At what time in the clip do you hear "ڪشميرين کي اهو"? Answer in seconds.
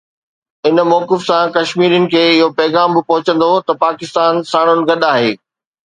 1.57-2.47